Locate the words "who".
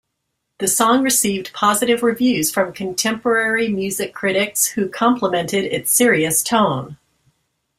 4.65-4.89